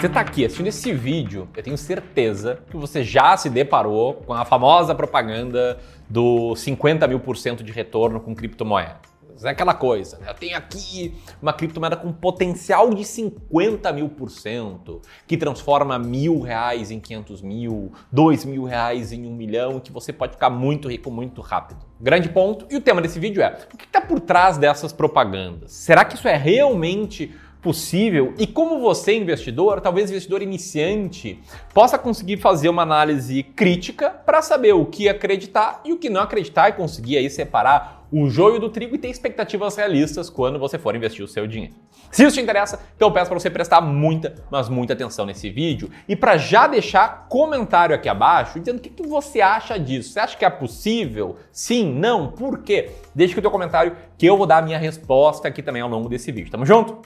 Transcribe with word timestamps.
Você 0.00 0.06
está 0.06 0.20
aqui 0.20 0.46
assistindo 0.46 0.66
esse 0.66 0.94
vídeo, 0.94 1.46
eu 1.54 1.62
tenho 1.62 1.76
certeza 1.76 2.62
que 2.70 2.76
você 2.78 3.04
já 3.04 3.36
se 3.36 3.50
deparou 3.50 4.14
com 4.14 4.32
a 4.32 4.46
famosa 4.46 4.94
propaganda 4.94 5.78
do 6.08 6.56
50 6.56 7.06
mil 7.06 7.20
por 7.20 7.36
cento 7.36 7.62
de 7.62 7.70
retorno 7.70 8.18
com 8.18 8.34
criptomoeda. 8.34 8.96
É 9.44 9.50
aquela 9.50 9.74
coisa, 9.74 10.18
né? 10.18 10.30
Eu 10.30 10.34
tenho 10.34 10.56
aqui 10.56 11.14
uma 11.40 11.52
criptomoeda 11.52 11.96
com 11.96 12.10
potencial 12.12 12.94
de 12.94 13.04
50 13.04 13.92
mil 13.92 14.08
por 14.08 14.30
cento, 14.30 15.02
que 15.26 15.36
transforma 15.36 15.98
mil 15.98 16.40
reais 16.40 16.90
em 16.90 16.98
500 16.98 17.42
mil, 17.42 17.92
dois 18.10 18.42
mil 18.46 18.64
reais 18.64 19.12
em 19.12 19.26
um 19.26 19.34
milhão, 19.34 19.80
que 19.80 19.92
você 19.92 20.14
pode 20.14 20.32
ficar 20.32 20.48
muito 20.48 20.88
rico 20.88 21.10
muito 21.10 21.42
rápido. 21.42 21.84
Grande 22.00 22.30
ponto. 22.30 22.66
E 22.70 22.76
o 22.76 22.80
tema 22.80 23.02
desse 23.02 23.18
vídeo 23.18 23.42
é: 23.42 23.58
o 23.72 23.76
que 23.76 23.84
está 23.84 24.00
por 24.00 24.18
trás 24.20 24.56
dessas 24.56 24.94
propagandas? 24.94 25.72
Será 25.72 26.06
que 26.06 26.16
isso 26.16 26.26
é 26.26 26.36
realmente 26.36 27.34
possível 27.62 28.34
e 28.38 28.46
como 28.46 28.80
você, 28.80 29.14
investidor, 29.14 29.80
talvez 29.80 30.10
investidor 30.10 30.42
iniciante, 30.42 31.40
possa 31.74 31.98
conseguir 31.98 32.38
fazer 32.38 32.68
uma 32.68 32.82
análise 32.82 33.42
crítica 33.42 34.10
para 34.10 34.42
saber 34.42 34.72
o 34.72 34.86
que 34.86 35.08
acreditar 35.08 35.80
e 35.84 35.92
o 35.92 35.98
que 35.98 36.08
não 36.08 36.22
acreditar 36.22 36.70
e 36.70 36.72
conseguir 36.72 37.18
aí 37.18 37.28
separar 37.28 38.00
o 38.12 38.28
joio 38.28 38.58
do 38.58 38.68
trigo 38.68 38.96
e 38.96 38.98
ter 38.98 39.08
expectativas 39.08 39.76
realistas 39.76 40.28
quando 40.28 40.58
você 40.58 40.78
for 40.78 40.96
investir 40.96 41.24
o 41.24 41.28
seu 41.28 41.46
dinheiro. 41.46 41.74
Se 42.10 42.24
isso 42.24 42.34
te 42.34 42.42
interessa, 42.42 42.80
então 42.96 43.08
eu 43.08 43.14
peço 43.14 43.30
para 43.30 43.38
você 43.38 43.48
prestar 43.48 43.80
muita, 43.80 44.34
mas 44.50 44.68
muita 44.68 44.94
atenção 44.94 45.24
nesse 45.24 45.48
vídeo 45.48 45.90
e 46.08 46.16
para 46.16 46.36
já 46.36 46.66
deixar 46.66 47.28
comentário 47.28 47.94
aqui 47.94 48.08
abaixo 48.08 48.58
dizendo 48.58 48.78
o 48.78 48.80
que, 48.80 48.90
que, 48.90 49.06
você 49.06 49.40
acha 49.40 49.78
disso. 49.78 50.12
Você 50.12 50.20
acha 50.20 50.36
que 50.36 50.44
é 50.44 50.50
possível? 50.50 51.36
Sim? 51.52 51.92
Não? 51.92 52.32
Por 52.32 52.62
quê? 52.62 52.90
Deixa 53.14 53.32
aqui 53.32 53.38
o 53.38 53.42
teu 53.42 53.50
comentário 53.50 53.96
que 54.18 54.26
eu 54.26 54.36
vou 54.36 54.46
dar 54.46 54.58
a 54.58 54.62
minha 54.62 54.78
resposta 54.78 55.46
aqui 55.46 55.62
também 55.62 55.82
ao 55.82 55.88
longo 55.88 56.08
desse 56.08 56.32
vídeo. 56.32 56.50
Tamo 56.50 56.66
junto? 56.66 57.00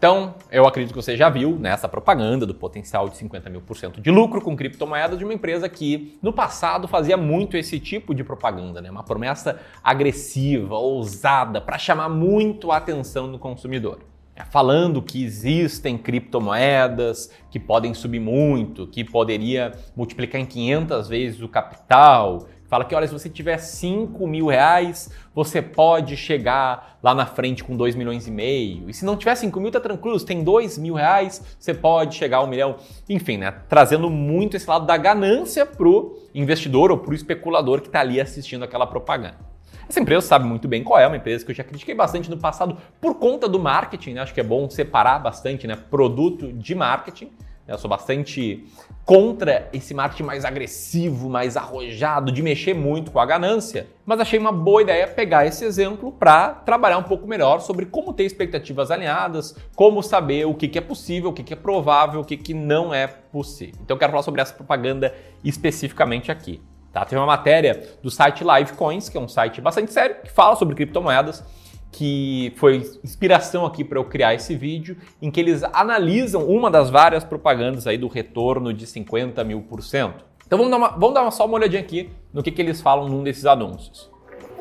Então, 0.00 0.34
eu 0.50 0.66
acredito 0.66 0.94
que 0.94 1.02
você 1.02 1.14
já 1.14 1.28
viu 1.28 1.58
nessa 1.60 1.86
propaganda 1.86 2.46
do 2.46 2.54
potencial 2.54 3.06
de 3.10 3.18
50 3.18 3.50
mil 3.50 3.60
por 3.60 3.76
cento 3.76 4.00
de 4.00 4.10
lucro 4.10 4.40
com 4.40 4.56
criptomoedas 4.56 5.18
de 5.18 5.24
uma 5.26 5.34
empresa 5.34 5.68
que 5.68 6.18
no 6.22 6.32
passado 6.32 6.88
fazia 6.88 7.18
muito 7.18 7.54
esse 7.54 7.78
tipo 7.78 8.14
de 8.14 8.24
propaganda, 8.24 8.80
né? 8.80 8.90
Uma 8.90 9.02
promessa 9.02 9.60
agressiva, 9.84 10.74
ousada, 10.74 11.60
para 11.60 11.76
chamar 11.76 12.08
muito 12.08 12.72
a 12.72 12.78
atenção 12.78 13.30
do 13.30 13.38
consumidor. 13.38 13.98
É, 14.34 14.42
falando 14.42 15.02
que 15.02 15.22
existem 15.22 15.98
criptomoedas 15.98 17.30
que 17.50 17.60
podem 17.60 17.92
subir 17.92 18.20
muito, 18.20 18.86
que 18.86 19.04
poderia 19.04 19.72
multiplicar 19.94 20.40
em 20.40 20.46
500 20.46 21.08
vezes 21.08 21.42
o 21.42 21.48
capital, 21.48 22.46
Fala 22.70 22.84
que, 22.84 22.94
olha, 22.94 23.04
se 23.08 23.12
você 23.12 23.28
tiver 23.28 23.58
5 23.58 24.24
mil 24.28 24.46
reais, 24.46 25.10
você 25.34 25.60
pode 25.60 26.16
chegar 26.16 27.00
lá 27.02 27.12
na 27.12 27.26
frente 27.26 27.64
com 27.64 27.76
2 27.76 27.96
milhões 27.96 28.28
e 28.28 28.30
meio. 28.30 28.88
E 28.88 28.94
se 28.94 29.04
não 29.04 29.16
tiver 29.16 29.34
5 29.34 29.58
mil, 29.58 29.72
tá 29.72 29.80
tranquilo, 29.80 30.16
se 30.16 30.24
tem 30.24 30.44
2 30.44 30.78
mil 30.78 30.94
reais, 30.94 31.56
você 31.58 31.74
pode 31.74 32.14
chegar 32.14 32.36
a 32.36 32.42
um 32.44 32.46
milhão. 32.46 32.76
Enfim, 33.08 33.38
né? 33.38 33.52
Trazendo 33.68 34.08
muito 34.08 34.56
esse 34.56 34.70
lado 34.70 34.86
da 34.86 34.96
ganância 34.96 35.66
pro 35.66 36.16
investidor 36.32 36.92
ou 36.92 36.98
pro 36.98 37.12
especulador 37.12 37.80
que 37.80 37.88
está 37.88 38.02
ali 38.02 38.20
assistindo 38.20 38.62
aquela 38.62 38.86
propaganda. 38.86 39.50
Essa 39.88 39.98
empresa 39.98 40.24
sabe 40.24 40.44
muito 40.44 40.68
bem 40.68 40.84
qual 40.84 41.00
é, 41.00 41.08
uma 41.08 41.16
empresa 41.16 41.44
que 41.44 41.50
eu 41.50 41.56
já 41.56 41.64
critiquei 41.64 41.96
bastante 41.96 42.30
no 42.30 42.36
passado 42.36 42.76
por 43.00 43.16
conta 43.16 43.48
do 43.48 43.58
marketing, 43.58 44.12
né? 44.12 44.20
Acho 44.20 44.32
que 44.32 44.38
é 44.38 44.44
bom 44.44 44.70
separar 44.70 45.18
bastante, 45.18 45.66
né? 45.66 45.74
Produto 45.74 46.52
de 46.52 46.72
marketing. 46.76 47.32
Eu 47.70 47.78
sou 47.78 47.88
bastante 47.88 48.66
contra 49.04 49.68
esse 49.72 49.94
marketing 49.94 50.24
mais 50.24 50.44
agressivo, 50.44 51.30
mais 51.30 51.56
arrojado, 51.56 52.32
de 52.32 52.42
mexer 52.42 52.74
muito 52.74 53.12
com 53.12 53.20
a 53.20 53.24
ganância, 53.24 53.86
mas 54.04 54.18
achei 54.18 54.40
uma 54.40 54.50
boa 54.50 54.82
ideia 54.82 55.06
pegar 55.06 55.46
esse 55.46 55.64
exemplo 55.64 56.10
para 56.10 56.50
trabalhar 56.50 56.98
um 56.98 57.04
pouco 57.04 57.28
melhor 57.28 57.60
sobre 57.60 57.86
como 57.86 58.12
ter 58.12 58.24
expectativas 58.24 58.90
alinhadas, 58.90 59.54
como 59.76 60.02
saber 60.02 60.46
o 60.46 60.54
que, 60.54 60.76
é 60.76 60.80
possível, 60.80 61.30
o 61.30 61.32
que, 61.32 61.52
é 61.52 61.56
provável, 61.56 62.20
o 62.20 62.24
que, 62.24 62.36
que 62.36 62.52
não 62.52 62.92
é 62.92 63.06
possível. 63.06 63.76
Então 63.84 63.94
eu 63.94 63.98
quero 64.00 64.10
falar 64.10 64.24
sobre 64.24 64.40
essa 64.40 64.52
propaganda 64.52 65.14
especificamente 65.44 66.32
aqui. 66.32 66.60
Tá? 66.92 67.04
Teve 67.04 67.20
uma 67.20 67.26
matéria 67.26 67.88
do 68.02 68.10
site 68.10 68.42
Livecoins, 68.42 69.08
que 69.08 69.16
é 69.16 69.20
um 69.20 69.28
site 69.28 69.60
bastante 69.60 69.92
sério, 69.92 70.16
que 70.24 70.30
fala 70.30 70.56
sobre 70.56 70.74
criptomoedas 70.74 71.44
que 71.92 72.52
foi 72.56 72.76
inspiração 73.02 73.66
aqui 73.66 73.84
para 73.84 73.98
eu 73.98 74.04
criar 74.04 74.34
esse 74.34 74.54
vídeo, 74.54 74.96
em 75.20 75.30
que 75.30 75.40
eles 75.40 75.62
analisam 75.72 76.46
uma 76.46 76.70
das 76.70 76.88
várias 76.90 77.24
propagandas 77.24 77.86
aí 77.86 77.98
do 77.98 78.08
retorno 78.08 78.72
de 78.72 78.86
50 78.86 79.42
mil 79.44 79.62
por 79.62 79.82
cento. 79.82 80.24
Então 80.46 80.58
vamos 80.58 80.70
dar, 80.70 80.78
uma, 80.78 80.88
vamos 80.88 81.14
dar 81.14 81.22
uma, 81.22 81.30
só 81.30 81.46
uma 81.46 81.54
olhadinha 81.54 81.80
aqui 81.80 82.10
no 82.32 82.42
que, 82.42 82.50
que 82.50 82.60
eles 82.60 82.80
falam 82.80 83.08
num 83.08 83.22
desses 83.22 83.46
anúncios. 83.46 84.10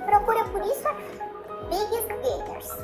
Procura 0.06 0.44
por 0.46 0.62
isso 0.62 0.88
Biggest 1.70 2.08
Gainers. 2.08 2.78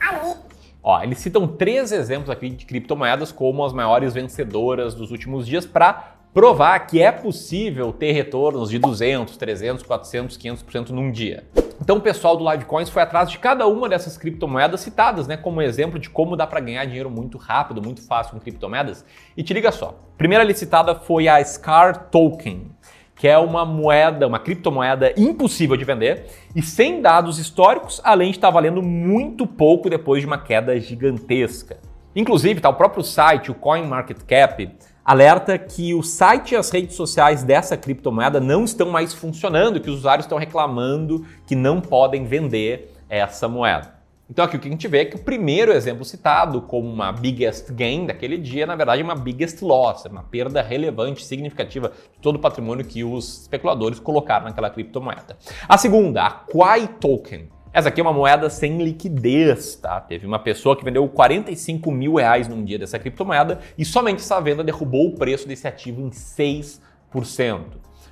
Ali. 0.00 0.34
Ó, 0.82 1.02
eles 1.02 1.18
citam 1.18 1.46
três 1.46 1.92
exemplos 1.92 2.30
aqui 2.30 2.48
de 2.48 2.64
criptomoedas 2.64 3.30
como 3.30 3.64
as 3.64 3.72
maiores 3.72 4.14
vencedoras 4.14 4.94
dos 4.94 5.10
últimos 5.10 5.46
dias 5.46 5.66
para 5.66 6.19
provar 6.32 6.78
que 6.86 7.02
é 7.02 7.10
possível 7.10 7.92
ter 7.92 8.12
retornos 8.12 8.70
de 8.70 8.78
200, 8.78 9.36
300, 9.36 9.82
400, 9.82 10.38
500% 10.38 10.90
num 10.90 11.10
dia. 11.10 11.44
Então 11.82 11.96
o 11.96 12.00
pessoal 12.00 12.36
do 12.36 12.48
Livecoins 12.48 12.88
foi 12.88 13.02
atrás 13.02 13.30
de 13.30 13.38
cada 13.38 13.66
uma 13.66 13.88
dessas 13.88 14.16
criptomoedas 14.16 14.80
citadas, 14.80 15.26
né, 15.26 15.36
como 15.36 15.60
exemplo 15.60 15.98
de 15.98 16.08
como 16.08 16.36
dá 16.36 16.46
para 16.46 16.60
ganhar 16.60 16.84
dinheiro 16.84 17.10
muito 17.10 17.36
rápido, 17.36 17.82
muito 17.82 18.06
fácil 18.06 18.34
com 18.34 18.40
criptomoedas. 18.40 19.04
E 19.36 19.42
te 19.42 19.52
liga 19.52 19.72
só, 19.72 19.88
a 20.14 20.18
primeira 20.18 20.44
licitada 20.44 20.94
foi 20.94 21.26
a 21.26 21.42
SCAR 21.42 22.10
Token, 22.10 22.70
que 23.16 23.26
é 23.26 23.36
uma 23.36 23.64
moeda, 23.64 24.26
uma 24.26 24.38
criptomoeda 24.38 25.12
impossível 25.16 25.76
de 25.76 25.84
vender 25.84 26.26
e 26.54 26.62
sem 26.62 27.02
dados 27.02 27.38
históricos, 27.38 28.00
além 28.04 28.30
de 28.30 28.36
estar 28.36 28.50
valendo 28.50 28.82
muito 28.82 29.46
pouco 29.46 29.90
depois 29.90 30.20
de 30.20 30.26
uma 30.26 30.38
queda 30.38 30.78
gigantesca. 30.78 31.78
Inclusive, 32.14 32.60
tá, 32.60 32.68
o 32.68 32.74
próprio 32.74 33.02
site, 33.02 33.50
o 33.50 33.54
CoinMarketCap, 33.54 34.70
alerta 35.10 35.58
que 35.58 35.92
o 35.92 36.04
site 36.04 36.52
e 36.52 36.56
as 36.56 36.70
redes 36.70 36.94
sociais 36.94 37.42
dessa 37.42 37.76
criptomoeda 37.76 38.38
não 38.38 38.62
estão 38.62 38.88
mais 38.90 39.12
funcionando, 39.12 39.80
que 39.80 39.90
os 39.90 39.96
usuários 39.96 40.24
estão 40.24 40.38
reclamando 40.38 41.26
que 41.48 41.56
não 41.56 41.80
podem 41.80 42.24
vender 42.24 42.94
essa 43.08 43.48
moeda. 43.48 43.92
Então 44.30 44.44
aqui 44.44 44.56
o 44.56 44.60
que 44.60 44.68
a 44.68 44.70
gente 44.70 44.86
vê 44.86 44.98
é 44.98 45.04
que 45.06 45.16
o 45.16 45.18
primeiro 45.18 45.72
exemplo 45.72 46.04
citado 46.04 46.62
como 46.62 46.88
uma 46.88 47.10
biggest 47.10 47.72
gain 47.72 48.06
daquele 48.06 48.38
dia, 48.38 48.64
na 48.64 48.76
verdade 48.76 49.02
é 49.02 49.04
uma 49.04 49.16
biggest 49.16 49.60
loss, 49.62 50.06
é 50.06 50.08
uma 50.08 50.22
perda 50.22 50.62
relevante, 50.62 51.24
significativa 51.24 51.88
de 51.88 52.20
todo 52.20 52.36
o 52.36 52.38
patrimônio 52.38 52.84
que 52.84 53.02
os 53.02 53.40
especuladores 53.40 53.98
colocaram 53.98 54.44
naquela 54.44 54.70
criptomoeda. 54.70 55.36
A 55.68 55.76
segunda, 55.76 56.22
a 56.22 56.30
Quai 56.30 56.86
Token. 56.86 57.48
Essa 57.72 57.88
aqui 57.88 58.00
é 58.00 58.02
uma 58.02 58.12
moeda 58.12 58.50
sem 58.50 58.82
liquidez, 58.82 59.76
tá? 59.76 60.00
Teve 60.00 60.26
uma 60.26 60.40
pessoa 60.40 60.76
que 60.76 60.84
vendeu 60.84 61.08
45 61.08 61.92
mil 61.92 62.16
reais 62.16 62.48
num 62.48 62.64
dia 62.64 62.76
dessa 62.76 62.98
criptomoeda 62.98 63.60
e 63.78 63.84
somente 63.84 64.18
essa 64.18 64.40
venda 64.40 64.64
derrubou 64.64 65.06
o 65.06 65.14
preço 65.14 65.46
desse 65.46 65.68
ativo 65.68 66.00
em 66.00 66.10
6%. 66.10 66.80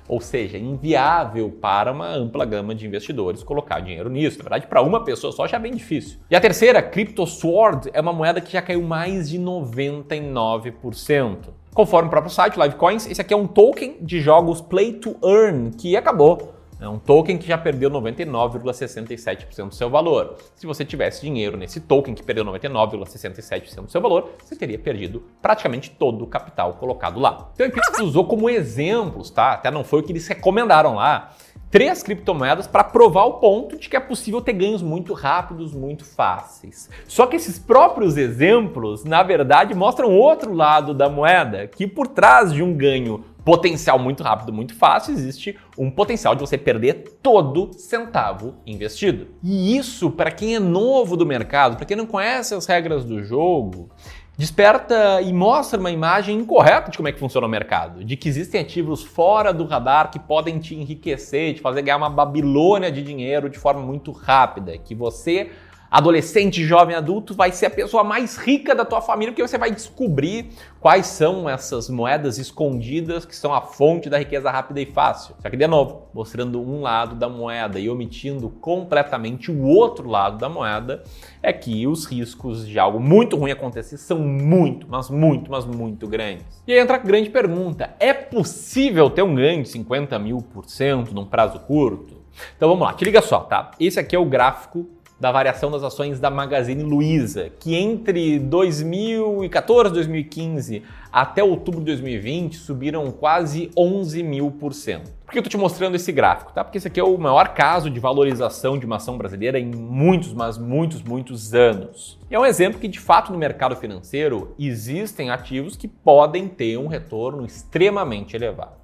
Ou 0.07 0.21
seja, 0.21 0.57
inviável 0.57 1.51
para 1.51 1.91
uma 1.91 2.07
ampla 2.07 2.45
gama 2.45 2.73
de 2.73 2.87
investidores 2.87 3.43
colocar 3.43 3.81
dinheiro 3.81 4.09
nisso. 4.09 4.37
Na 4.37 4.43
verdade, 4.43 4.65
para 4.65 4.81
uma 4.81 5.03
pessoa 5.03 5.33
só 5.33 5.45
já 5.45 5.57
é 5.57 5.59
bem 5.59 5.73
difícil. 5.73 6.19
E 6.31 6.37
a 6.37 6.39
terceira, 6.39 6.81
CryptoSword, 6.81 7.89
é 7.91 7.99
uma 7.99 8.13
moeda 8.13 8.39
que 8.39 8.53
já 8.53 8.61
caiu 8.61 8.81
mais 8.81 9.29
de 9.29 9.37
99%. 9.37 11.49
Conforme 11.73 12.07
o 12.07 12.09
próprio 12.09 12.31
site 12.31 12.57
Livecoins, 12.57 13.05
esse 13.05 13.19
aqui 13.19 13.33
é 13.33 13.37
um 13.37 13.45
token 13.45 13.97
de 13.99 14.21
jogos 14.21 14.61
Play 14.61 14.93
to 14.93 15.17
Earn 15.21 15.71
que 15.71 15.97
acabou 15.97 16.57
é 16.79 16.87
um 16.87 16.97
token 16.97 17.37
que 17.37 17.45
já 17.45 17.57
perdeu 17.57 17.91
99,67% 17.91 19.67
do 19.67 19.75
seu 19.75 19.89
valor. 19.89 20.37
Se 20.55 20.65
você 20.65 20.85
tivesse 20.85 21.21
dinheiro 21.21 21.57
nesse 21.57 21.81
token 21.81 22.15
que 22.15 22.23
perdeu 22.23 22.45
99,67% 22.45 23.81
do 23.81 23.91
seu 23.91 23.99
valor, 23.99 24.31
você 24.41 24.55
teria 24.55 24.79
perdido 24.79 25.23
praticamente 25.41 25.91
todo 25.91 26.23
o 26.23 26.27
capital 26.27 26.73
colocado 26.75 27.19
lá. 27.19 27.51
Então 27.53 27.67
a 27.67 28.03
usou 28.03 28.25
como 28.25 28.49
exemplos, 28.49 29.29
tá? 29.29 29.51
Até 29.51 29.69
não 29.69 29.83
foi 29.83 29.99
o 29.99 30.03
que 30.03 30.13
eles 30.13 30.25
recomendaram 30.27 30.95
lá. 30.95 31.33
Três 31.69 32.01
criptomoedas 32.01 32.65
para 32.65 32.83
provar 32.83 33.25
o 33.25 33.33
ponto 33.33 33.77
de 33.77 33.87
que 33.87 33.95
é 33.95 33.99
possível 33.99 34.41
ter 34.41 34.53
ganhos 34.53 34.81
muito 34.81 35.13
rápidos, 35.13 35.71
muito 35.71 36.03
fáceis. 36.03 36.89
Só 37.07 37.27
que 37.27 37.35
esses 37.35 37.59
próprios 37.59 38.17
exemplos, 38.17 39.03
na 39.03 39.21
verdade, 39.21 39.75
mostram 39.75 40.11
outro 40.11 40.51
lado 40.51 40.95
da 40.95 41.07
moeda, 41.07 41.67
que 41.67 41.85
por 41.85 42.07
trás 42.07 42.51
de 42.51 42.63
um 42.63 42.73
ganho 42.73 43.23
potencial 43.49 43.97
muito 43.97 44.21
rápido, 44.21 44.53
muito 44.53 44.75
fácil, 44.75 45.11
existe 45.11 45.57
um 45.75 45.89
potencial 45.89 46.35
de 46.35 46.41
você 46.41 46.55
perder 46.55 47.17
todo 47.19 47.73
centavo 47.73 48.57
investido. 48.63 49.29
E 49.43 49.75
isso, 49.75 50.11
para 50.11 50.29
quem 50.29 50.53
é 50.53 50.59
novo 50.59 51.17
do 51.17 51.25
mercado, 51.25 51.75
para 51.75 51.83
quem 51.83 51.97
não 51.97 52.05
conhece 52.05 52.53
as 52.53 52.67
regras 52.67 53.03
do 53.03 53.23
jogo, 53.23 53.89
desperta 54.37 55.19
e 55.23 55.33
mostra 55.33 55.79
uma 55.79 55.89
imagem 55.89 56.37
incorreta 56.37 56.91
de 56.91 56.97
como 56.97 57.07
é 57.07 57.11
que 57.11 57.17
funciona 57.17 57.47
o 57.47 57.49
mercado, 57.49 58.05
de 58.05 58.15
que 58.15 58.29
existem 58.29 58.61
ativos 58.61 59.01
fora 59.01 59.51
do 59.51 59.65
radar 59.65 60.11
que 60.11 60.19
podem 60.19 60.59
te 60.59 60.75
enriquecer, 60.75 61.55
te 61.55 61.61
fazer 61.61 61.81
ganhar 61.81 61.97
uma 61.97 62.07
babilônia 62.07 62.91
de 62.91 63.01
dinheiro 63.01 63.49
de 63.49 63.57
forma 63.57 63.81
muito 63.81 64.11
rápida, 64.11 64.77
que 64.77 64.93
você 64.93 65.49
adolescente, 65.89 66.63
jovem, 66.63 66.95
adulto, 66.95 67.33
vai 67.33 67.51
ser 67.51 67.67
a 67.67 67.69
pessoa 67.69 68.03
mais 68.03 68.37
rica 68.37 68.75
da 68.75 68.85
tua 68.85 69.01
família, 69.01 69.31
porque 69.31 69.47
você 69.47 69.57
vai 69.57 69.71
descobrir 69.71 70.49
quais 70.79 71.07
são 71.07 71.49
essas 71.49 71.89
moedas 71.89 72.37
escondidas 72.37 73.25
que 73.25 73.35
são 73.35 73.53
a 73.53 73.61
fonte 73.61 74.09
da 74.09 74.17
riqueza 74.17 74.51
rápida 74.51 74.79
e 74.79 74.85
fácil. 74.85 75.35
Só 75.41 75.49
que, 75.49 75.57
de 75.57 75.67
novo, 75.67 76.07
mostrando 76.13 76.61
um 76.61 76.81
lado 76.81 77.15
da 77.15 77.27
moeda 77.27 77.79
e 77.79 77.89
omitindo 77.89 78.49
completamente 78.49 79.51
o 79.51 79.63
outro 79.63 80.07
lado 80.07 80.37
da 80.37 80.47
moeda, 80.47 81.03
é 81.41 81.51
que 81.51 81.87
os 81.87 82.05
riscos 82.05 82.67
de 82.67 82.77
algo 82.77 82.99
muito 82.99 83.35
ruim 83.35 83.51
acontecer 83.51 83.97
são 83.97 84.19
muito, 84.19 84.85
mas 84.89 85.09
muito, 85.09 85.49
mas 85.49 85.65
muito 85.65 86.07
grandes. 86.07 86.61
E 86.67 86.73
aí 86.73 86.79
entra 86.79 86.95
a 86.95 86.99
grande 86.99 87.29
pergunta: 87.29 87.95
é 87.99 88.13
possível 88.13 89.09
ter 89.09 89.23
um 89.23 89.33
ganho 89.33 89.63
de 89.63 89.69
50 89.69 90.19
mil 90.19 90.37
por 90.37 90.69
cento 90.69 91.13
num 91.13 91.25
prazo 91.25 91.59
curto? 91.59 92.19
Então 92.55 92.69
vamos 92.69 92.85
lá, 92.85 92.93
te 92.93 93.03
liga 93.03 93.21
só, 93.21 93.41
tá? 93.41 93.71
Esse 93.79 93.99
aqui 93.99 94.15
é 94.15 94.19
o 94.19 94.25
gráfico 94.25 94.87
da 95.19 95.31
variação 95.31 95.69
das 95.69 95.83
ações 95.83 96.19
da 96.19 96.29
Magazine 96.29 96.81
Luiza, 96.81 97.49
que 97.59 97.75
entre 97.75 98.39
2014 98.39 99.89
e 99.89 99.93
2015 99.93 100.83
até 101.11 101.43
outubro 101.43 101.81
de 101.81 101.87
2020 101.87 102.55
subiram 102.55 103.11
quase 103.11 103.69
11 103.75 104.23
mil 104.23 104.51
por 104.51 104.73
cento. 104.73 105.11
Por 105.25 105.33
que 105.33 105.37
eu 105.37 105.41
estou 105.41 105.51
te 105.51 105.57
mostrando 105.57 105.95
esse 105.95 106.11
gráfico? 106.11 106.53
Tá? 106.53 106.63
Porque 106.63 106.77
esse 106.77 106.87
aqui 106.87 106.99
é 106.99 107.03
o 107.03 107.17
maior 107.17 107.49
caso 107.49 107.89
de 107.89 107.99
valorização 107.99 108.79
de 108.79 108.85
uma 108.85 108.95
ação 108.95 109.17
brasileira 109.17 109.59
em 109.59 109.65
muitos, 109.65 110.33
mas 110.33 110.57
muitos, 110.57 111.03
muitos 111.03 111.53
anos. 111.53 112.17
E 112.31 112.35
é 112.35 112.39
um 112.39 112.45
exemplo 112.45 112.79
que, 112.79 112.87
de 112.87 112.99
fato, 112.99 113.31
no 113.31 113.37
mercado 113.37 113.75
financeiro 113.75 114.55
existem 114.57 115.29
ativos 115.29 115.75
que 115.75 115.87
podem 115.87 116.47
ter 116.47 116.77
um 116.77 116.87
retorno 116.87 117.45
extremamente 117.45 118.35
elevado. 118.35 118.77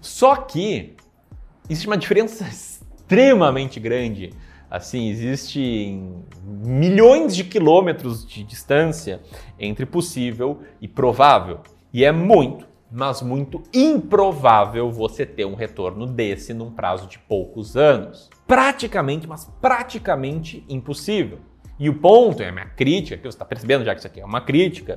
Só 0.00 0.36
que 0.36 0.94
existe 1.68 1.86
uma 1.86 1.96
diferença 1.96 2.44
extremamente 2.48 3.78
grande 3.78 4.32
Assim, 4.70 5.08
existem 5.08 6.24
milhões 6.44 7.34
de 7.34 7.42
quilômetros 7.42 8.26
de 8.26 8.44
distância 8.44 9.20
entre 9.58 9.86
possível 9.86 10.60
e 10.80 10.86
provável. 10.86 11.60
E 11.92 12.04
é 12.04 12.12
muito, 12.12 12.66
mas 12.90 13.22
muito 13.22 13.62
improvável 13.72 14.90
você 14.90 15.24
ter 15.24 15.46
um 15.46 15.54
retorno 15.54 16.06
desse 16.06 16.52
num 16.52 16.70
prazo 16.70 17.06
de 17.06 17.18
poucos 17.18 17.76
anos. 17.76 18.28
Praticamente, 18.46 19.26
mas 19.26 19.46
praticamente 19.60 20.64
impossível. 20.68 21.38
E 21.80 21.88
o 21.88 21.94
ponto, 21.94 22.42
é 22.42 22.48
a 22.48 22.52
minha 22.52 22.66
crítica, 22.66 23.16
que 23.16 23.22
você 23.22 23.28
está 23.28 23.44
percebendo 23.44 23.84
já 23.84 23.94
que 23.94 24.00
isso 24.00 24.06
aqui 24.08 24.20
é 24.20 24.24
uma 24.24 24.40
crítica, 24.40 24.96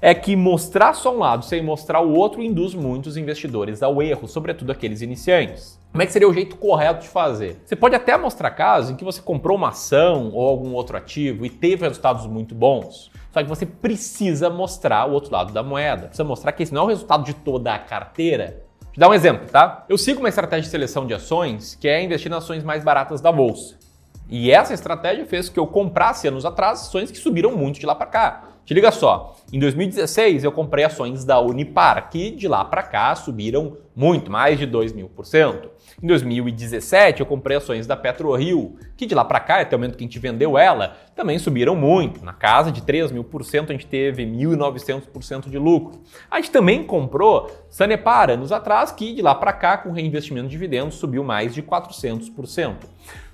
é 0.00 0.14
que 0.14 0.36
mostrar 0.36 0.92
só 0.92 1.14
um 1.14 1.18
lado 1.18 1.42
sem 1.42 1.62
mostrar 1.62 2.00
o 2.00 2.12
outro 2.12 2.42
induz 2.42 2.74
muitos 2.74 3.16
investidores 3.16 3.82
ao 3.82 4.02
erro, 4.02 4.28
sobretudo 4.28 4.70
aqueles 4.70 5.00
iniciantes. 5.00 5.80
Como 5.90 6.02
é 6.02 6.06
que 6.06 6.12
seria 6.12 6.28
o 6.28 6.34
jeito 6.34 6.56
correto 6.56 7.00
de 7.00 7.08
fazer? 7.08 7.62
Você 7.64 7.74
pode 7.74 7.94
até 7.94 8.14
mostrar 8.18 8.50
casos 8.50 8.90
em 8.90 8.96
que 8.96 9.04
você 9.04 9.22
comprou 9.22 9.56
uma 9.56 9.68
ação 9.68 10.30
ou 10.34 10.46
algum 10.46 10.74
outro 10.74 10.98
ativo 10.98 11.46
e 11.46 11.50
teve 11.50 11.86
resultados 11.86 12.26
muito 12.26 12.54
bons. 12.54 13.10
Só 13.32 13.42
que 13.42 13.48
você 13.48 13.64
precisa 13.64 14.50
mostrar 14.50 15.08
o 15.08 15.12
outro 15.12 15.32
lado 15.32 15.50
da 15.50 15.62
moeda. 15.62 16.08
Precisa 16.08 16.24
mostrar 16.24 16.52
que 16.52 16.62
esse 16.62 16.74
não 16.74 16.82
é 16.82 16.84
o 16.84 16.88
resultado 16.88 17.24
de 17.24 17.32
toda 17.32 17.72
a 17.72 17.78
carteira. 17.78 18.64
Vou 18.82 18.92
te 18.92 19.00
dar 19.00 19.08
um 19.08 19.14
exemplo, 19.14 19.48
tá? 19.48 19.86
Eu 19.88 19.96
sigo 19.96 20.20
uma 20.20 20.28
estratégia 20.28 20.64
de 20.64 20.68
seleção 20.68 21.06
de 21.06 21.14
ações 21.14 21.74
que 21.74 21.88
é 21.88 22.02
investir 22.02 22.30
nas 22.30 22.44
ações 22.44 22.62
mais 22.62 22.84
baratas 22.84 23.22
da 23.22 23.32
bolsa. 23.32 23.77
E 24.28 24.50
essa 24.50 24.74
estratégia 24.74 25.24
fez 25.24 25.48
que 25.48 25.58
eu 25.58 25.66
comprasse 25.66 26.28
anos 26.28 26.44
atrás 26.44 26.82
ações 26.82 27.10
que 27.10 27.18
subiram 27.18 27.56
muito 27.56 27.80
de 27.80 27.86
lá 27.86 27.94
para 27.94 28.06
cá. 28.06 28.44
Te 28.68 28.74
liga 28.74 28.92
só, 28.92 29.34
em 29.50 29.58
2016 29.58 30.44
eu 30.44 30.52
comprei 30.52 30.84
ações 30.84 31.24
da 31.24 31.40
Unipar, 31.40 32.10
que 32.10 32.30
de 32.30 32.46
lá 32.46 32.62
para 32.62 32.82
cá 32.82 33.14
subiram 33.14 33.78
muito, 33.96 34.30
mais 34.30 34.58
de 34.58 34.66
2 34.66 34.92
mil 34.92 35.08
por 35.08 35.24
cento. 35.24 35.70
Em 36.02 36.06
2017 36.06 37.20
eu 37.20 37.26
comprei 37.26 37.56
ações 37.56 37.86
da 37.86 37.96
PetroRio, 37.96 38.76
que 38.94 39.06
de 39.06 39.14
lá 39.14 39.24
para 39.24 39.40
cá, 39.40 39.62
até 39.62 39.74
o 39.74 39.78
momento 39.78 39.96
que 39.96 40.04
a 40.04 40.06
gente 40.06 40.18
vendeu 40.18 40.58
ela, 40.58 40.98
também 41.16 41.38
subiram 41.38 41.74
muito. 41.74 42.22
Na 42.22 42.34
casa 42.34 42.70
de 42.70 42.82
3 42.82 43.10
mil 43.10 43.24
por 43.24 43.42
cento 43.42 43.70
a 43.70 43.72
gente 43.72 43.86
teve 43.86 44.26
1.900% 44.26 45.48
de 45.48 45.56
lucro. 45.56 46.02
A 46.30 46.36
gente 46.36 46.50
também 46.50 46.84
comprou 46.84 47.50
Sanepar 47.70 48.28
anos 48.28 48.52
atrás, 48.52 48.92
que 48.92 49.14
de 49.14 49.22
lá 49.22 49.34
para 49.34 49.54
cá, 49.54 49.78
com 49.78 49.92
reinvestimento 49.92 50.46
de 50.46 50.50
dividendos, 50.50 50.96
subiu 50.96 51.24
mais 51.24 51.54
de 51.54 51.62
400%. 51.62 52.74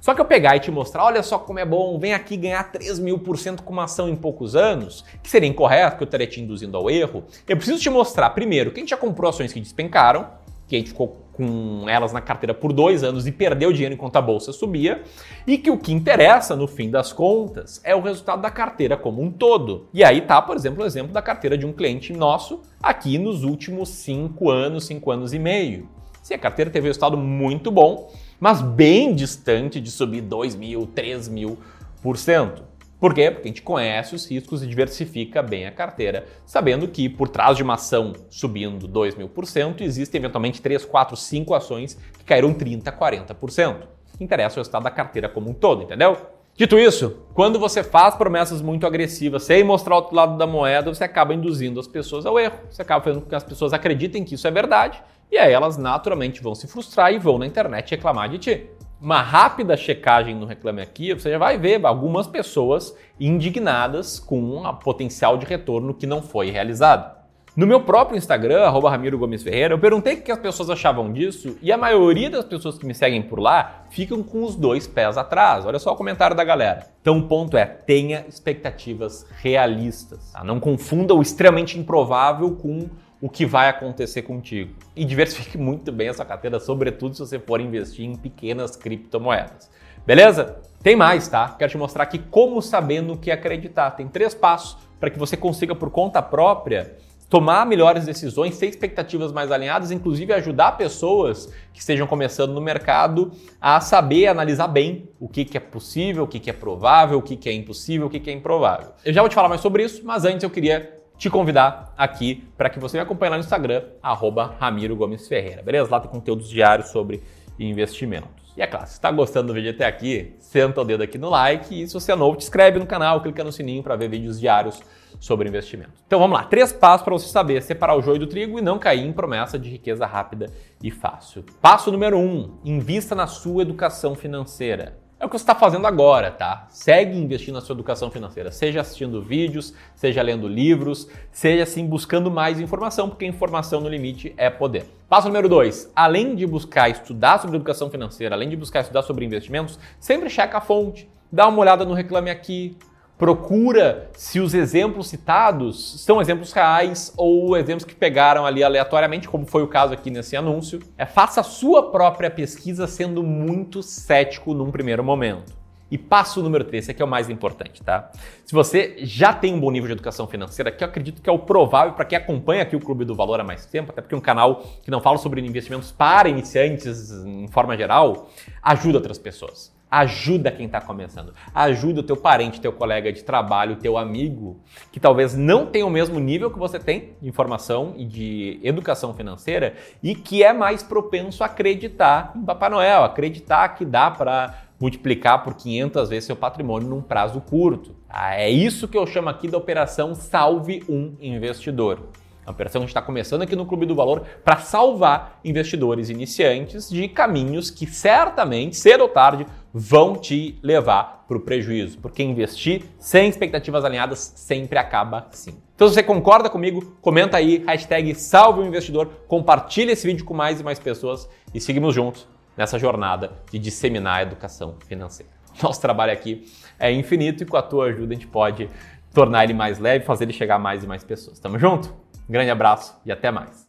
Só 0.04 0.12
que 0.12 0.20
eu 0.20 0.26
pegar 0.26 0.54
e 0.54 0.60
te 0.60 0.70
mostrar, 0.70 1.02
olha 1.02 1.22
só 1.22 1.38
como 1.38 1.58
é 1.58 1.64
bom, 1.64 1.98
vem 1.98 2.12
aqui 2.12 2.36
ganhar 2.36 2.62
3 2.70 2.98
mil 2.98 3.18
por 3.18 3.38
cento 3.38 3.62
com 3.62 3.72
uma 3.72 3.84
ação 3.84 4.06
em 4.06 4.14
poucos 4.14 4.54
anos, 4.54 5.02
que 5.22 5.30
seria 5.30 5.48
incorreto, 5.48 5.96
que 5.96 6.02
eu 6.02 6.04
estaria 6.04 6.26
te 6.26 6.42
induzindo 6.42 6.76
ao 6.76 6.90
erro, 6.90 7.24
eu 7.48 7.56
preciso 7.56 7.80
te 7.80 7.88
mostrar, 7.88 8.28
primeiro, 8.28 8.70
que 8.70 8.80
a 8.80 8.82
gente 8.82 8.90
já 8.90 8.98
comprou 8.98 9.30
ações 9.30 9.50
que 9.50 9.58
despencaram, 9.58 10.26
que 10.68 10.76
a 10.76 10.78
gente 10.78 10.90
ficou 10.90 11.24
com 11.32 11.88
elas 11.88 12.12
na 12.12 12.20
carteira 12.20 12.52
por 12.52 12.70
dois 12.70 13.02
anos 13.02 13.26
e 13.26 13.32
perdeu 13.32 13.72
dinheiro 13.72 13.94
enquanto 13.94 14.16
a 14.16 14.20
bolsa 14.20 14.52
subia, 14.52 15.02
e 15.46 15.56
que 15.56 15.70
o 15.70 15.78
que 15.78 15.90
interessa, 15.90 16.54
no 16.54 16.66
fim 16.66 16.90
das 16.90 17.10
contas, 17.10 17.80
é 17.82 17.96
o 17.96 18.02
resultado 18.02 18.42
da 18.42 18.50
carteira 18.50 18.98
como 18.98 19.22
um 19.22 19.30
todo. 19.30 19.88
E 19.94 20.04
aí 20.04 20.20
tá, 20.20 20.42
por 20.42 20.54
exemplo, 20.54 20.84
o 20.84 20.86
exemplo 20.86 21.14
da 21.14 21.22
carteira 21.22 21.56
de 21.56 21.64
um 21.64 21.72
cliente 21.72 22.12
nosso 22.12 22.60
aqui 22.82 23.16
nos 23.16 23.42
últimos 23.42 23.88
cinco 23.88 24.50
anos, 24.50 24.84
cinco 24.84 25.10
anos 25.10 25.32
e 25.32 25.38
meio. 25.38 25.88
Se 26.24 26.32
a 26.32 26.38
carteira 26.38 26.70
teve 26.70 26.86
um 26.86 26.88
resultado 26.88 27.18
muito 27.18 27.70
bom, 27.70 28.10
mas 28.40 28.62
bem 28.62 29.14
distante 29.14 29.78
de 29.78 29.90
subir 29.90 30.22
2 30.22 30.56
mil, 30.56 30.86
3 30.86 31.28
mil 31.28 31.58
por 32.02 32.16
cento. 32.16 32.62
Por 32.98 33.12
quê? 33.12 33.30
Porque 33.30 33.46
a 33.46 33.50
gente 33.50 33.60
conhece 33.60 34.14
os 34.14 34.26
riscos 34.26 34.62
e 34.62 34.66
diversifica 34.66 35.42
bem 35.42 35.66
a 35.66 35.70
carteira, 35.70 36.26
sabendo 36.46 36.88
que 36.88 37.10
por 37.10 37.28
trás 37.28 37.58
de 37.58 37.62
uma 37.62 37.74
ação 37.74 38.14
subindo 38.30 38.88
2 38.88 39.16
mil 39.16 39.28
por 39.28 39.44
cento, 39.44 39.84
existem 39.84 40.18
eventualmente 40.18 40.62
3, 40.62 40.86
4, 40.86 41.14
5 41.14 41.52
ações 41.52 41.98
que 42.18 42.24
caíram 42.24 42.54
30, 42.54 42.90
40%. 42.90 43.76
Interessa 44.18 44.56
o 44.56 44.60
resultado 44.60 44.84
da 44.84 44.90
carteira 44.90 45.28
como 45.28 45.50
um 45.50 45.52
todo, 45.52 45.82
entendeu? 45.82 46.16
Dito 46.56 46.78
isso, 46.78 47.18
quando 47.34 47.58
você 47.58 47.84
faz 47.84 48.14
promessas 48.14 48.62
muito 48.62 48.86
agressivas 48.86 49.42
sem 49.42 49.62
mostrar 49.62 49.92
o 49.92 49.98
outro 49.98 50.16
lado 50.16 50.38
da 50.38 50.46
moeda, 50.46 50.94
você 50.94 51.04
acaba 51.04 51.34
induzindo 51.34 51.78
as 51.78 51.86
pessoas 51.86 52.24
ao 52.24 52.38
erro. 52.38 52.60
Você 52.70 52.80
acaba 52.80 53.04
fazendo 53.04 53.22
com 53.24 53.28
que 53.28 53.34
as 53.34 53.44
pessoas 53.44 53.74
acreditem 53.74 54.24
que 54.24 54.36
isso 54.36 54.48
é 54.48 54.50
verdade 54.50 55.02
e 55.30 55.38
aí 55.38 55.52
elas 55.52 55.76
naturalmente 55.76 56.42
vão 56.42 56.54
se 56.54 56.66
frustrar 56.66 57.12
e 57.12 57.18
vão 57.18 57.38
na 57.38 57.46
internet 57.46 57.90
reclamar 57.90 58.28
de 58.28 58.38
ti. 58.38 58.70
Uma 59.00 59.20
rápida 59.20 59.76
checagem 59.76 60.34
no 60.34 60.46
Reclame 60.46 60.80
Aqui, 60.80 61.12
você 61.12 61.30
já 61.30 61.38
vai 61.38 61.58
ver 61.58 61.84
algumas 61.84 62.26
pessoas 62.26 62.96
indignadas 63.20 64.18
com 64.18 64.40
um 64.40 64.74
potencial 64.76 65.36
de 65.36 65.44
retorno 65.44 65.92
que 65.92 66.06
não 66.06 66.22
foi 66.22 66.50
realizado. 66.50 67.24
No 67.56 67.68
meu 67.68 67.82
próprio 67.82 68.18
Instagram, 68.18 68.68
Ramiro 68.68 69.16
Gomes 69.16 69.44
Ferreira, 69.44 69.74
eu 69.74 69.78
perguntei 69.78 70.14
o 70.14 70.22
que 70.22 70.32
as 70.32 70.38
pessoas 70.40 70.70
achavam 70.70 71.12
disso 71.12 71.56
e 71.62 71.70
a 71.70 71.76
maioria 71.76 72.28
das 72.28 72.44
pessoas 72.44 72.76
que 72.76 72.84
me 72.84 72.92
seguem 72.92 73.22
por 73.22 73.38
lá 73.38 73.84
ficam 73.90 74.24
com 74.24 74.42
os 74.42 74.56
dois 74.56 74.88
pés 74.88 75.16
atrás. 75.16 75.64
Olha 75.64 75.78
só 75.78 75.92
o 75.92 75.96
comentário 75.96 76.36
da 76.36 76.42
galera. 76.42 76.88
Então 77.00 77.18
o 77.18 77.28
ponto 77.28 77.56
é, 77.56 77.64
tenha 77.64 78.24
expectativas 78.28 79.24
realistas. 79.40 80.32
Tá? 80.32 80.42
Não 80.42 80.58
confunda 80.58 81.14
o 81.14 81.22
extremamente 81.22 81.78
improvável 81.78 82.56
com 82.56 82.88
o 83.20 83.28
que 83.28 83.46
vai 83.46 83.68
acontecer 83.68 84.22
contigo. 84.22 84.74
E 84.94 85.04
diversifique 85.04 85.56
muito 85.56 85.90
bem 85.90 86.08
essa 86.08 86.24
carteira, 86.24 86.60
sobretudo 86.60 87.14
se 87.14 87.20
você 87.20 87.38
for 87.38 87.60
investir 87.60 88.04
em 88.04 88.16
pequenas 88.16 88.76
criptomoedas. 88.76 89.70
Beleza? 90.06 90.56
Tem 90.82 90.94
mais, 90.94 91.26
tá? 91.28 91.54
Quero 91.58 91.72
te 91.72 91.78
mostrar 91.78 92.04
aqui 92.04 92.18
como 92.18 92.60
saber 92.60 93.00
no 93.00 93.16
que 93.16 93.30
acreditar. 93.30 93.92
Tem 93.92 94.06
três 94.06 94.34
passos 94.34 94.76
para 95.00 95.08
que 95.08 95.18
você 95.18 95.36
consiga, 95.36 95.74
por 95.74 95.90
conta 95.90 96.20
própria, 96.20 96.96
tomar 97.28 97.64
melhores 97.66 98.04
decisões, 98.04 98.58
ter 98.58 98.66
expectativas 98.66 99.32
mais 99.32 99.50
alinhadas, 99.50 99.90
inclusive 99.90 100.32
ajudar 100.32 100.72
pessoas 100.72 101.52
que 101.72 101.80
estejam 101.80 102.06
começando 102.06 102.52
no 102.52 102.60
mercado 102.60 103.32
a 103.60 103.80
saber 103.80 104.26
analisar 104.26 104.68
bem 104.68 105.08
o 105.18 105.28
que, 105.28 105.44
que 105.44 105.56
é 105.56 105.60
possível, 105.60 106.24
o 106.24 106.28
que, 106.28 106.38
que 106.38 106.50
é 106.50 106.52
provável, 106.52 107.18
o 107.18 107.22
que, 107.22 107.36
que 107.36 107.48
é 107.48 107.52
impossível, 107.52 108.06
o 108.06 108.10
que, 108.10 108.20
que 108.20 108.30
é 108.30 108.32
improvável. 108.32 108.88
Eu 109.04 109.12
já 109.12 109.20
vou 109.20 109.28
te 109.28 109.34
falar 109.34 109.48
mais 109.48 109.60
sobre 109.60 109.82
isso, 109.82 110.02
mas 110.04 110.24
antes 110.24 110.42
eu 110.42 110.50
queria 110.50 111.02
te 111.16 111.30
convidar 111.30 111.94
aqui 111.96 112.44
para 112.56 112.68
que 112.68 112.78
você 112.78 112.96
me 112.96 113.02
acompanhe 113.02 113.30
lá 113.30 113.36
no 113.36 113.44
Instagram, 113.44 113.82
arroba 114.02 114.56
Ramiro 114.58 114.96
Gomes 114.96 115.28
Ferreira, 115.28 115.62
beleza? 115.62 115.90
Lá 115.90 116.00
tem 116.00 116.10
conteúdos 116.10 116.48
diários 116.48 116.88
sobre 116.88 117.22
investimentos. 117.58 118.44
E 118.56 118.62
é 118.62 118.66
claro, 118.66 118.86
se 118.86 118.92
está 118.92 119.10
gostando 119.10 119.48
do 119.48 119.54
vídeo 119.54 119.70
até 119.70 119.84
aqui, 119.84 120.34
senta 120.38 120.80
o 120.80 120.84
dedo 120.84 121.02
aqui 121.02 121.18
no 121.18 121.28
like 121.28 121.82
e 121.82 121.88
se 121.88 121.94
você 121.94 122.12
é 122.12 122.16
novo, 122.16 122.36
te 122.36 122.42
inscreve 122.42 122.78
no 122.78 122.86
canal, 122.86 123.20
clica 123.20 123.42
no 123.42 123.50
sininho 123.50 123.82
para 123.82 123.96
ver 123.96 124.08
vídeos 124.08 124.38
diários 124.38 124.80
sobre 125.18 125.48
investimento. 125.48 125.92
Então 126.06 126.20
vamos 126.20 126.38
lá, 126.38 126.44
três 126.44 126.72
passos 126.72 127.04
para 127.04 127.14
você 127.14 127.28
saber 127.28 127.62
separar 127.62 127.96
o 127.96 128.02
joio 128.02 128.20
do 128.20 128.26
trigo 128.28 128.58
e 128.58 128.62
não 128.62 128.78
cair 128.78 129.04
em 129.04 129.12
promessa 129.12 129.58
de 129.58 129.68
riqueza 129.68 130.06
rápida 130.06 130.52
e 130.82 130.90
fácil. 130.90 131.44
Passo 131.60 131.90
número 131.90 132.16
um, 132.16 132.58
invista 132.64 133.14
na 133.14 133.26
sua 133.26 133.62
educação 133.62 134.14
financeira. 134.14 135.03
É 135.18 135.24
o 135.24 135.28
que 135.28 135.38
você 135.38 135.44
está 135.44 135.54
fazendo 135.54 135.86
agora, 135.86 136.30
tá? 136.30 136.66
Segue 136.70 137.16
investindo 137.16 137.54
na 137.54 137.60
sua 137.60 137.74
educação 137.74 138.10
financeira, 138.10 138.50
seja 138.50 138.80
assistindo 138.80 139.22
vídeos, 139.22 139.72
seja 139.94 140.20
lendo 140.20 140.48
livros, 140.48 141.08
seja 141.30 141.62
assim 141.62 141.86
buscando 141.86 142.30
mais 142.30 142.60
informação, 142.60 143.08
porque 143.08 143.24
informação 143.24 143.80
no 143.80 143.88
limite 143.88 144.34
é 144.36 144.50
poder. 144.50 144.86
Passo 145.08 145.28
número 145.28 145.48
dois: 145.48 145.90
além 145.94 146.34
de 146.34 146.46
buscar 146.46 146.90
estudar 146.90 147.38
sobre 147.38 147.56
educação 147.56 147.88
financeira, 147.88 148.34
além 148.34 148.48
de 148.48 148.56
buscar 148.56 148.80
estudar 148.80 149.02
sobre 149.02 149.24
investimentos, 149.24 149.78
sempre 150.00 150.28
checa 150.28 150.58
a 150.58 150.60
fonte. 150.60 151.08
Dá 151.30 151.46
uma 151.46 151.60
olhada 151.60 151.84
no 151.84 151.94
Reclame 151.94 152.30
Aqui, 152.30 152.76
procura 153.16 154.10
se 154.14 154.40
os 154.40 154.54
exemplos 154.54 155.08
citados 155.08 156.02
são 156.02 156.20
exemplos 156.20 156.52
reais 156.52 157.12
ou 157.16 157.56
exemplos 157.56 157.84
que 157.84 157.94
pegaram 157.94 158.44
ali 158.44 158.62
aleatoriamente, 158.62 159.28
como 159.28 159.46
foi 159.46 159.62
o 159.62 159.68
caso 159.68 159.92
aqui 159.92 160.10
nesse 160.10 160.36
anúncio. 160.36 160.80
É, 160.98 161.06
faça 161.06 161.40
a 161.40 161.44
sua 161.44 161.90
própria 161.90 162.30
pesquisa 162.30 162.86
sendo 162.86 163.22
muito 163.22 163.82
cético 163.82 164.54
num 164.54 164.70
primeiro 164.70 165.04
momento. 165.04 165.64
E 165.90 165.98
passo 165.98 166.42
número 166.42 166.64
3, 166.64 166.84
esse 166.84 166.90
aqui 166.90 167.02
é 167.02 167.04
o 167.04 167.08
mais 167.08 167.28
importante, 167.28 167.82
tá? 167.82 168.10
Se 168.44 168.52
você 168.52 168.96
já 169.00 169.32
tem 169.32 169.54
um 169.54 169.60
bom 169.60 169.70
nível 169.70 169.86
de 169.86 169.92
educação 169.92 170.26
financeira, 170.26 170.72
que 170.72 170.82
eu 170.82 170.88
acredito 170.88 171.22
que 171.22 171.28
é 171.28 171.32
o 171.32 171.38
provável 171.38 171.92
para 171.92 172.04
quem 172.04 172.18
acompanha 172.18 172.62
aqui 172.62 172.74
o 172.74 172.80
Clube 172.80 173.04
do 173.04 173.14
Valor 173.14 173.38
há 173.38 173.44
mais 173.44 173.66
tempo, 173.66 173.92
até 173.92 174.00
porque 174.00 174.14
é 174.14 174.18
um 174.18 174.20
canal 174.20 174.64
que 174.82 174.90
não 174.90 175.00
fala 175.00 175.18
sobre 175.18 175.40
investimentos 175.40 175.92
para 175.92 176.28
iniciantes 176.28 177.12
em 177.12 177.46
forma 177.48 177.76
geral, 177.76 178.28
ajuda 178.62 178.98
outras 178.98 179.18
pessoas. 179.18 179.73
Ajuda 179.90 180.50
quem 180.50 180.66
está 180.66 180.80
começando. 180.80 181.32
Ajuda 181.54 182.00
o 182.00 182.02
teu 182.02 182.16
parente, 182.16 182.60
teu 182.60 182.72
colega 182.72 183.12
de 183.12 183.22
trabalho, 183.22 183.76
teu 183.76 183.96
amigo, 183.96 184.60
que 184.90 184.98
talvez 184.98 185.34
não 185.36 185.66
tenha 185.66 185.86
o 185.86 185.90
mesmo 185.90 186.18
nível 186.18 186.50
que 186.50 186.58
você 186.58 186.78
tem 186.78 187.12
de 187.20 187.28
informação 187.28 187.94
e 187.96 188.04
de 188.04 188.58
educação 188.62 189.14
financeira 189.14 189.74
e 190.02 190.14
que 190.14 190.42
é 190.42 190.52
mais 190.52 190.82
propenso 190.82 191.42
a 191.42 191.46
acreditar 191.46 192.32
em 192.34 192.42
Papai 192.42 192.70
Noel, 192.70 193.04
acreditar 193.04 193.68
que 193.70 193.84
dá 193.84 194.10
para 194.10 194.64
multiplicar 194.80 195.44
por 195.44 195.54
500 195.54 196.08
vezes 196.08 196.24
seu 196.24 196.36
patrimônio 196.36 196.88
num 196.88 197.00
prazo 197.00 197.40
curto. 197.40 197.94
Ah, 198.08 198.34
é 198.34 198.50
isso 198.50 198.88
que 198.88 198.98
eu 198.98 199.06
chamo 199.06 199.28
aqui 199.28 199.48
da 199.48 199.56
operação 199.56 200.14
Salve 200.14 200.82
um 200.88 201.14
Investidor. 201.20 202.00
A 202.46 202.50
operação 202.50 202.80
que 202.80 202.84
a 202.84 202.86
gente 202.86 202.90
está 202.90 203.02
começando 203.02 203.42
aqui 203.42 203.56
no 203.56 203.64
Clube 203.64 203.86
do 203.86 203.94
Valor 203.94 204.22
para 204.44 204.58
salvar 204.58 205.40
investidores 205.44 206.10
iniciantes 206.10 206.90
de 206.90 207.08
caminhos 207.08 207.70
que 207.70 207.86
certamente, 207.86 208.76
cedo 208.76 209.02
ou 209.02 209.08
tarde, 209.08 209.46
vão 209.72 210.14
te 210.14 210.58
levar 210.62 211.24
para 211.26 211.36
o 211.36 211.40
prejuízo. 211.40 211.98
Porque 211.98 212.22
investir 212.22 212.84
sem 212.98 213.28
expectativas 213.28 213.84
alinhadas 213.84 214.32
sempre 214.36 214.78
acaba 214.78 215.26
assim. 215.32 215.54
Então, 215.74 215.88
se 215.88 215.94
você 215.94 216.02
concorda 216.02 216.50
comigo, 216.50 216.96
comenta 217.00 217.36
aí, 217.36 217.64
hashtag 217.66 218.14
salve 218.14 218.60
o 218.60 218.66
investidor, 218.66 219.06
compartilha 219.26 219.92
esse 219.92 220.06
vídeo 220.06 220.24
com 220.24 220.34
mais 220.34 220.60
e 220.60 220.64
mais 220.64 220.78
pessoas 220.78 221.28
e 221.52 221.60
seguimos 221.60 221.94
juntos 221.94 222.28
nessa 222.56 222.78
jornada 222.78 223.32
de 223.50 223.58
disseminar 223.58 224.18
a 224.18 224.22
educação 224.22 224.76
financeira. 224.86 225.32
Nosso 225.62 225.80
trabalho 225.80 226.12
aqui 226.12 226.46
é 226.78 226.92
infinito 226.92 227.42
e 227.42 227.46
com 227.46 227.56
a 227.56 227.62
tua 227.62 227.86
ajuda 227.86 228.12
a 228.12 228.14
gente 228.14 228.26
pode 228.26 228.68
tornar 229.12 229.44
ele 229.44 229.54
mais 229.54 229.78
leve, 229.78 230.04
fazer 230.04 230.24
ele 230.24 230.32
chegar 230.32 230.56
a 230.56 230.58
mais 230.58 230.82
e 230.84 230.86
mais 230.86 231.04
pessoas. 231.04 231.38
Tamo 231.38 231.58
junto? 231.58 232.03
Um 232.28 232.32
grande 232.32 232.50
abraço 232.50 232.98
e 233.04 233.12
até 233.12 233.30
mais. 233.30 233.63